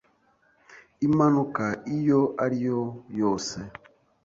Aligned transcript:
impanuka 1.07 1.65
iyo 1.97 2.21
ariyo 2.43 2.79
yose 3.19 3.57